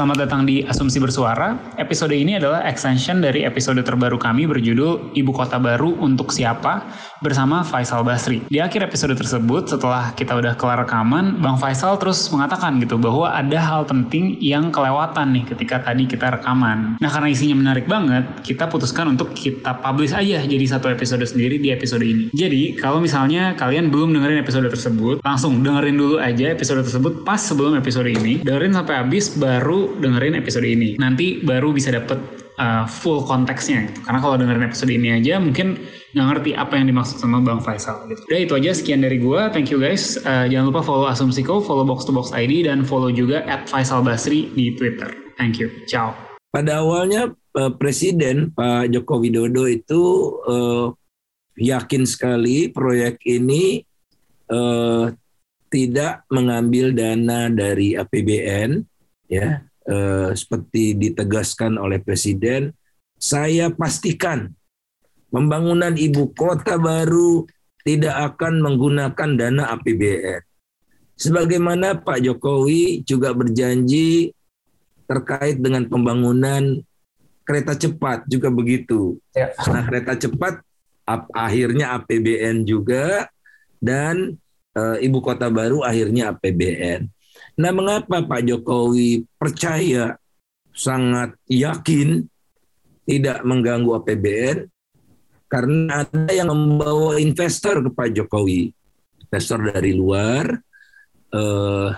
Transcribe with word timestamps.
Selamat 0.00 0.24
datang 0.24 0.48
di 0.48 0.64
Asumsi 0.64 0.96
Bersuara. 0.96 1.76
Episode 1.76 2.16
ini 2.16 2.32
adalah 2.32 2.64
extension 2.64 3.20
dari 3.20 3.44
episode 3.44 3.84
terbaru 3.84 4.16
kami 4.16 4.48
berjudul 4.48 5.12
Ibu 5.12 5.28
Kota 5.28 5.60
Baru 5.60 5.92
untuk 6.00 6.32
Siapa 6.32 6.88
bersama 7.20 7.60
Faisal 7.60 8.00
Basri. 8.00 8.40
Di 8.48 8.64
akhir 8.64 8.80
episode 8.88 9.12
tersebut, 9.12 9.68
setelah 9.68 10.16
kita 10.16 10.40
udah 10.40 10.56
kelar 10.56 10.88
rekaman, 10.88 11.36
Bang 11.44 11.60
Faisal 11.60 12.00
terus 12.00 12.32
mengatakan 12.32 12.80
gitu 12.80 12.96
bahwa 12.96 13.28
ada 13.28 13.60
hal 13.60 13.84
penting 13.84 14.40
yang 14.40 14.72
kelewatan 14.72 15.36
nih 15.36 15.44
ketika 15.52 15.84
tadi 15.84 16.08
kita 16.08 16.32
rekaman. 16.32 16.96
Nah 16.96 17.10
karena 17.12 17.28
isinya 17.28 17.60
menarik 17.60 17.84
banget, 17.84 18.24
kita 18.40 18.72
putuskan 18.72 19.12
untuk 19.12 19.36
kita 19.36 19.84
publish 19.84 20.16
aja 20.16 20.40
jadi 20.48 20.64
satu 20.64 20.88
episode 20.88 21.28
sendiri 21.28 21.60
di 21.60 21.76
episode 21.76 22.00
ini. 22.00 22.32
Jadi 22.32 22.72
kalau 22.80 23.04
misalnya 23.04 23.52
kalian 23.52 23.92
belum 23.92 24.16
dengerin 24.16 24.40
episode 24.40 24.64
tersebut, 24.64 25.20
langsung 25.20 25.60
dengerin 25.60 26.00
dulu 26.00 26.16
aja 26.16 26.56
episode 26.56 26.88
tersebut 26.88 27.20
pas 27.20 27.36
sebelum 27.36 27.76
episode 27.76 28.08
ini. 28.08 28.40
Dengerin 28.40 28.72
sampai 28.72 28.96
habis 28.96 29.36
baru 29.36 29.89
dengerin 29.98 30.38
episode 30.38 30.66
ini. 30.68 30.94
Nanti 31.00 31.42
baru 31.42 31.74
bisa 31.74 31.90
dapet 31.90 32.20
uh, 32.60 32.84
full 32.86 33.26
konteksnya 33.26 33.90
gitu. 33.90 34.00
Karena 34.06 34.20
kalau 34.22 34.36
dengerin 34.38 34.64
episode 34.68 34.92
ini 34.92 35.16
aja 35.16 35.42
mungkin 35.42 35.80
nggak 36.14 36.26
ngerti 36.36 36.50
apa 36.54 36.78
yang 36.78 36.86
dimaksud 36.92 37.18
sama 37.18 37.42
Bang 37.42 37.64
Faisal 37.64 38.06
gitu. 38.06 38.20
Udah 38.30 38.40
itu 38.40 38.54
aja 38.54 38.70
sekian 38.76 39.00
dari 39.02 39.18
gua. 39.18 39.48
Thank 39.50 39.72
you 39.72 39.80
guys. 39.80 40.20
Uh, 40.22 40.46
jangan 40.46 40.70
lupa 40.70 40.82
follow 40.84 41.06
Asumsiko, 41.08 41.58
follow 41.64 41.82
Box 41.82 42.06
to 42.06 42.12
Box 42.12 42.30
ID 42.30 42.68
dan 42.68 42.86
follow 42.86 43.08
juga 43.10 43.42
at 43.48 43.66
Faisal 43.66 44.04
Basri 44.04 44.52
di 44.54 44.76
Twitter. 44.76 45.10
Thank 45.40 45.56
you. 45.56 45.72
Ciao. 45.88 46.12
Pada 46.50 46.82
awalnya 46.82 47.30
eh, 47.30 47.72
Presiden 47.78 48.50
Pak 48.50 48.90
Joko 48.90 49.22
Widodo 49.22 49.70
itu 49.70 50.02
eh, 50.50 50.86
yakin 51.62 52.02
sekali 52.04 52.68
proyek 52.74 53.22
ini 53.22 53.78
eh, 54.50 55.04
tidak 55.70 56.26
mengambil 56.26 56.90
dana 56.90 57.46
dari 57.46 57.94
APBN 57.94 58.82
ya 59.30 59.62
eh, 59.90 60.30
seperti 60.38 60.94
ditegaskan 60.94 61.74
oleh 61.76 61.98
Presiden, 61.98 62.70
saya 63.18 63.68
pastikan 63.74 64.54
pembangunan 65.28 65.92
ibu 65.98 66.30
kota 66.32 66.78
baru 66.78 67.44
tidak 67.82 68.14
akan 68.34 68.62
menggunakan 68.62 69.28
dana 69.36 69.62
APBN. 69.74 70.40
Sebagaimana 71.20 72.00
Pak 72.00 72.24
Jokowi 72.24 73.04
juga 73.04 73.36
berjanji 73.36 74.32
terkait 75.04 75.60
dengan 75.60 75.84
pembangunan 75.84 76.80
kereta 77.44 77.74
cepat 77.76 78.24
juga 78.30 78.48
begitu. 78.48 79.18
Ya. 79.34 79.52
Nah, 79.68 79.84
kereta 79.84 80.16
cepat 80.16 80.62
ap- 81.02 81.28
akhirnya 81.34 81.98
APBN 81.98 82.62
juga 82.64 83.26
dan 83.82 84.38
eh, 84.72 84.96
ibu 85.04 85.18
kota 85.20 85.50
baru 85.50 85.82
akhirnya 85.82 86.30
APBN. 86.32 87.10
Nah, 87.58 87.70
mengapa 87.74 88.22
Pak 88.22 88.42
Jokowi 88.46 89.26
percaya 89.34 90.14
sangat 90.70 91.34
yakin 91.50 92.28
tidak 93.08 93.42
mengganggu 93.42 93.90
APBN? 93.98 94.58
Karena 95.50 96.06
ada 96.06 96.30
yang 96.30 96.54
membawa 96.54 97.18
investor 97.18 97.82
ke 97.82 97.90
Pak 97.90 98.08
Jokowi, 98.14 98.70
investor 99.26 99.58
dari 99.66 99.90
luar. 99.90 100.46
Eh, 101.34 101.90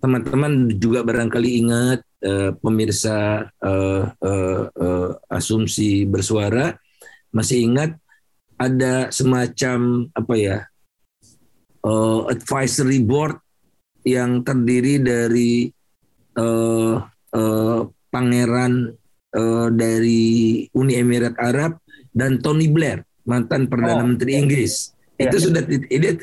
Teman-teman 0.00 0.80
juga 0.80 1.04
barangkali 1.04 1.60
ingat 1.60 2.00
eh, 2.24 2.56
pemirsa 2.56 3.44
eh, 3.52 4.04
eh, 4.08 4.62
eh, 4.72 5.10
asumsi 5.28 6.08
bersuara 6.08 6.72
masih 7.36 7.68
ingat 7.68 8.00
ada 8.56 9.12
semacam 9.12 10.08
apa 10.16 10.34
ya 10.40 10.58
eh, 11.84 12.20
advisory 12.32 13.04
board 13.04 13.36
yang 14.02 14.40
terdiri 14.40 14.98
dari 14.98 15.68
eh, 16.34 16.94
eh, 17.34 17.80
pangeran 18.08 18.72
eh, 19.30 19.68
dari 19.70 20.22
Uni 20.72 20.94
Emirat 20.96 21.36
Arab 21.36 21.78
dan 22.10 22.40
Tony 22.40 22.66
Blair 22.66 23.04
mantan 23.24 23.68
perdana 23.68 24.02
Oh, 24.02 24.08
menteri 24.08 24.34
iya. 24.34 24.40
Inggris 24.42 24.96
Iya. 25.20 25.28
itu 25.28 25.52
sudah 25.52 25.60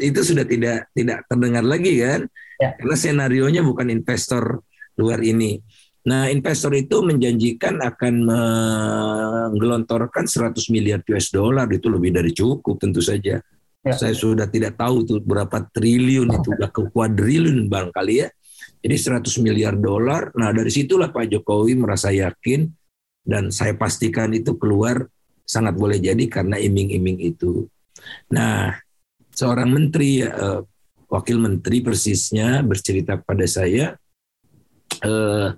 itu 0.02 0.22
sudah 0.26 0.42
tidak 0.42 0.90
tidak 0.98 1.22
terdengar 1.30 1.62
lagi 1.62 2.02
kan 2.02 2.26
Ya. 2.58 2.74
karena 2.74 2.98
senarionya 2.98 3.62
bukan 3.62 3.94
investor 3.94 4.66
luar 4.98 5.22
ini 5.22 5.62
nah 6.02 6.26
investor 6.26 6.74
itu 6.74 7.06
menjanjikan 7.06 7.78
akan 7.78 8.26
menggelontorkan 8.26 10.26
100 10.26 10.66
miliar 10.74 11.06
US 11.06 11.30
dollar 11.30 11.70
itu 11.70 11.86
lebih 11.86 12.18
dari 12.18 12.34
cukup 12.34 12.82
tentu 12.82 12.98
saja 12.98 13.38
Ya. 13.88 13.96
saya 13.96 14.16
sudah 14.16 14.48
tidak 14.52 14.76
tahu 14.76 15.08
tuh 15.08 15.20
berapa 15.24 15.64
triliun 15.72 16.28
itu 16.30 16.50
udah 16.54 16.70
ke 16.70 16.82
kuadriliun 16.92 17.72
barangkali 17.72 18.16
ya. 18.26 18.28
Jadi 18.84 18.96
100 18.96 19.44
miliar 19.44 19.74
dolar. 19.76 20.32
Nah 20.38 20.54
dari 20.54 20.70
situlah 20.70 21.10
Pak 21.10 21.28
Jokowi 21.32 21.80
merasa 21.80 22.14
yakin 22.14 22.68
dan 23.28 23.52
saya 23.52 23.76
pastikan 23.76 24.32
itu 24.32 24.56
keluar 24.56 25.08
sangat 25.48 25.76
boleh 25.76 26.00
jadi 26.00 26.24
karena 26.28 26.60
iming-iming 26.60 27.20
itu. 27.24 27.68
Nah 28.32 28.76
seorang 29.32 29.70
menteri 29.72 30.24
eh, 30.24 30.62
wakil 31.08 31.38
menteri 31.40 31.80
persisnya 31.80 32.62
bercerita 32.64 33.20
pada 33.20 33.48
saya 33.48 33.96
eh, 35.04 35.50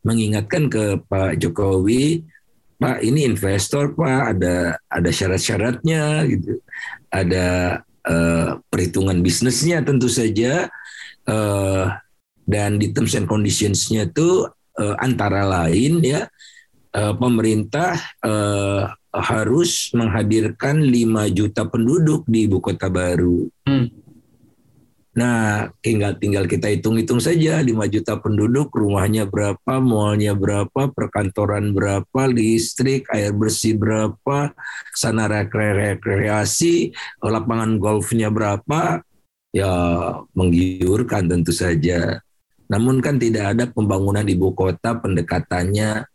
mengingatkan 0.00 0.72
ke 0.72 0.84
Pak 1.04 1.36
Jokowi 1.40 2.24
Pak 2.80 3.04
ini 3.04 3.28
investor 3.28 3.92
Pak 3.92 4.20
ada 4.36 4.80
ada 4.88 5.10
syarat-syaratnya 5.12 6.24
gitu 6.32 6.64
ada 7.12 7.48
eh, 8.08 8.50
perhitungan 8.72 9.20
bisnisnya 9.20 9.84
tentu 9.84 10.08
saja 10.08 10.64
eh, 11.28 11.86
dan 12.48 12.80
di 12.80 12.90
terms 12.96 13.12
and 13.20 13.28
conditionsnya 13.28 14.08
itu 14.08 14.48
eh, 14.80 14.96
antara 14.96 15.44
lain 15.44 16.00
ya 16.00 16.24
eh, 16.96 17.14
pemerintah 17.20 18.00
eh, 18.24 18.82
harus 19.10 19.90
menghadirkan 19.92 20.80
5 20.86 21.36
juta 21.36 21.66
penduduk 21.66 22.22
di 22.30 22.46
ibu 22.46 22.62
kota 22.62 22.86
baru. 22.86 23.50
Hmm. 23.66 23.90
Nah, 25.10 25.66
tinggal 25.82 26.14
tinggal 26.22 26.46
kita 26.46 26.70
hitung-hitung 26.70 27.18
saja 27.18 27.58
5 27.58 27.90
juta 27.90 28.14
penduduk, 28.22 28.70
rumahnya 28.70 29.26
berapa, 29.26 29.82
mallnya 29.82 30.38
berapa, 30.38 30.86
perkantoran 30.94 31.74
berapa, 31.74 32.20
listrik, 32.30 33.10
air 33.10 33.34
bersih 33.34 33.74
berapa, 33.74 34.54
sana 34.94 35.26
rekre- 35.26 35.98
rekreasi, 35.98 36.94
lapangan 37.18 37.82
golfnya 37.82 38.30
berapa, 38.30 39.02
ya 39.50 39.72
menggiurkan 40.30 41.26
tentu 41.26 41.50
saja. 41.50 42.22
Namun 42.70 43.02
kan 43.02 43.18
tidak 43.18 43.58
ada 43.58 43.66
pembangunan 43.66 44.22
ibu 44.22 44.54
kota 44.54 44.94
pendekatannya 44.94 46.06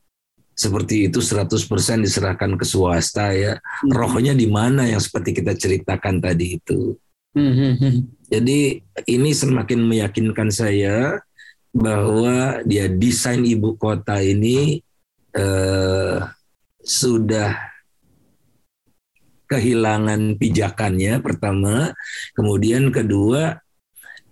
seperti 0.55 1.11
itu 1.11 1.19
100% 1.19 1.99
diserahkan 1.99 2.55
ke 2.55 2.63
swasta 2.63 3.35
ya. 3.35 3.59
Rohnya 3.91 4.31
di 4.31 4.47
mana 4.47 4.87
yang 4.87 5.03
seperti 5.03 5.35
kita 5.35 5.51
ceritakan 5.51 6.23
tadi 6.23 6.55
itu. 6.55 6.95
Jadi 8.25 8.79
ini 9.05 9.29
semakin 9.35 9.79
meyakinkan 9.85 10.49
saya 10.49 11.19
bahwa 11.75 12.63
dia 12.63 12.87
desain 12.87 13.43
ibu 13.43 13.75
kota 13.75 14.23
ini 14.23 14.79
eh, 15.35 16.17
sudah 16.79 17.51
kehilangan 19.45 20.41
pijakannya 20.41 21.21
pertama, 21.21 21.93
kemudian 22.33 22.89
kedua 22.89 23.59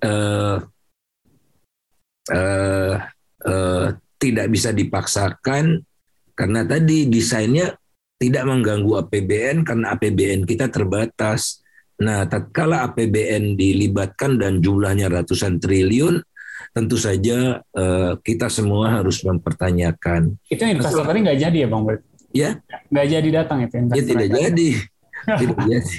eh, 0.01 0.57
eh, 2.31 2.95
eh, 3.45 3.87
tidak 4.17 4.47
bisa 4.47 4.69
dipaksakan 4.71 5.83
karena 6.33 6.61
tadi 6.65 7.11
desainnya 7.11 7.75
tidak 8.17 8.43
mengganggu 8.47 9.03
APBN 9.05 9.67
karena 9.67 9.93
APBN 9.93 10.47
kita 10.47 10.71
terbatas. 10.71 11.62
Nah, 12.03 12.27
tatkala 12.27 12.83
APBN 12.91 13.55
dilibatkan 13.55 14.35
dan 14.35 14.59
jumlahnya 14.59 15.07
ratusan 15.07 15.63
triliun, 15.63 16.19
tentu 16.75 16.99
saja 16.99 17.63
eh, 17.63 18.11
kita 18.19 18.51
semua 18.51 18.99
harus 18.99 19.23
mempertanyakan. 19.23 20.35
Itu 20.51 20.67
yang 20.67 20.83
investor 20.83 21.07
tadi 21.07 21.19
nggak 21.23 21.39
jadi 21.39 21.57
ya 21.63 21.67
Bang 21.71 21.83
Bert? 21.87 22.01
Ya, 22.33 22.57
Nggak 22.89 23.07
jadi 23.13 23.29
datang 23.29 23.57
itu 23.61 23.75
investor. 23.77 23.97
ya 23.97 24.03
tidak 24.09 24.29
jadi, 24.33 24.69
tidak 25.39 25.59
jadi, 25.69 25.95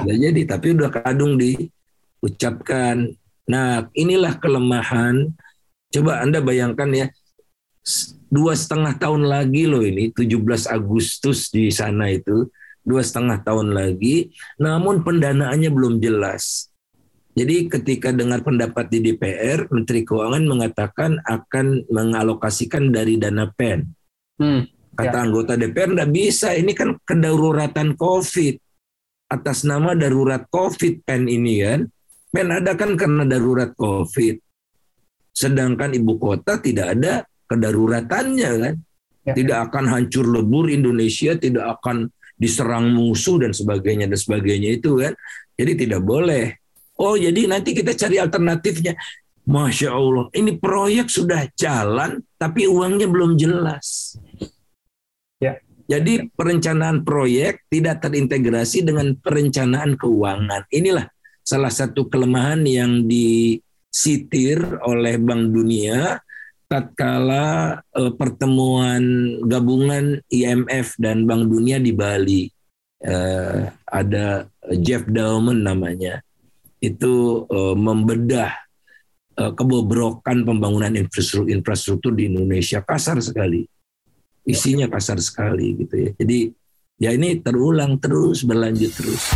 tidak 0.00 0.16
jadi. 0.22 0.40
Tapi 0.48 0.66
udah 0.72 0.90
kadung 0.94 1.32
diucapkan. 1.36 2.96
Nah, 3.50 3.90
inilah 3.92 4.38
kelemahan. 4.38 5.34
Coba 5.88 6.22
anda 6.22 6.38
bayangkan 6.44 6.88
ya, 6.94 7.06
dua 8.28 8.52
setengah 8.54 8.94
tahun 9.00 9.24
lagi 9.24 9.64
loh 9.64 9.80
ini 9.80 10.12
17 10.12 10.68
Agustus 10.68 11.48
di 11.48 11.72
sana 11.72 12.12
itu 12.12 12.46
dua 12.88 13.04
setengah 13.04 13.44
tahun 13.44 13.76
lagi 13.76 14.32
namun 14.56 15.04
pendanaannya 15.04 15.68
belum 15.68 16.00
jelas 16.00 16.72
jadi 17.36 17.68
ketika 17.68 18.10
dengar 18.10 18.42
pendapat 18.42 18.90
di 18.90 18.98
DPR 19.04 19.68
Menteri 19.70 20.02
Keuangan 20.02 20.42
mengatakan 20.48 21.20
akan 21.22 21.86
mengalokasikan 21.92 22.88
dari 22.88 23.20
dana 23.20 23.46
PEN 23.52 23.84
hmm, 24.40 24.60
kata 24.96 25.18
ya. 25.20 25.24
anggota 25.28 25.52
DPR 25.60 25.92
tidak 25.92 26.10
bisa 26.10 26.56
ini 26.56 26.72
kan 26.72 26.96
kedaruratan 27.04 27.94
COVID 28.00 28.56
atas 29.28 29.68
nama 29.68 29.92
darurat 29.92 30.48
COVID 30.48 31.04
PEN 31.04 31.28
ini 31.28 31.54
kan 31.60 31.80
PEN 32.32 32.48
ada 32.48 32.72
kan 32.72 32.96
karena 32.96 33.28
darurat 33.28 33.76
COVID 33.76 34.40
sedangkan 35.36 35.94
ibu 35.94 36.18
kota 36.18 36.58
tidak 36.58 36.98
ada 36.98 37.22
kedaruratannya 37.48 38.50
kan. 38.60 38.74
Ya. 39.24 39.32
Tidak 39.36 39.58
akan 39.68 39.84
hancur 39.92 40.24
lebur 40.24 40.72
Indonesia, 40.72 41.36
tidak 41.36 41.80
akan 41.80 42.08
diserang 42.38 42.94
musuh 42.94 43.42
dan 43.42 43.50
sebagainya 43.50 44.06
dan 44.06 44.16
sebagainya 44.16 44.78
itu 44.78 45.02
kan. 45.02 45.12
Jadi 45.58 45.86
tidak 45.86 46.06
boleh. 46.06 46.54
Oh 46.98 47.18
jadi 47.18 47.50
nanti 47.50 47.74
kita 47.74 47.92
cari 47.98 48.22
alternatifnya. 48.22 48.94
Masya 49.48 49.96
Allah, 49.96 50.28
ini 50.36 50.60
proyek 50.60 51.08
sudah 51.08 51.48
jalan 51.56 52.20
tapi 52.36 52.68
uangnya 52.68 53.08
belum 53.08 53.32
jelas. 53.40 54.20
Ya. 55.40 55.56
Jadi 55.88 56.28
perencanaan 56.36 57.00
proyek 57.00 57.64
tidak 57.72 58.04
terintegrasi 58.04 58.84
dengan 58.84 59.16
perencanaan 59.16 59.96
keuangan. 59.96 60.68
Inilah 60.68 61.08
salah 61.40 61.72
satu 61.72 62.12
kelemahan 62.12 62.60
yang 62.68 63.08
disitir 63.08 64.60
oleh 64.84 65.16
Bank 65.16 65.48
Dunia 65.48 66.20
tatkala 66.68 67.80
uh, 67.96 68.12
pertemuan 68.12 69.02
gabungan 69.48 70.20
IMF 70.28 70.94
dan 71.00 71.24
Bank 71.24 71.48
Dunia 71.48 71.80
di 71.80 71.96
Bali 71.96 72.44
uh, 73.08 73.72
ada 73.88 74.46
Jeff 74.84 75.08
Dauman 75.08 75.64
namanya 75.64 76.20
itu 76.78 77.44
uh, 77.48 77.74
membedah 77.74 78.54
kebobrokan 79.38 80.42
pembangunan 80.42 80.90
infrastruktur 80.98 81.46
infrastruktur 81.46 82.10
di 82.10 82.26
Indonesia. 82.26 82.82
Kasar 82.82 83.22
sekali. 83.22 83.62
Isinya 84.42 84.90
kasar 84.90 85.22
sekali 85.22 85.78
gitu 85.78 85.94
ya. 85.94 86.10
Jadi 86.18 86.50
ya 86.98 87.14
ini 87.14 87.38
terulang 87.38 88.02
terus 88.02 88.42
berlanjut 88.42 88.90
terus 88.98 89.30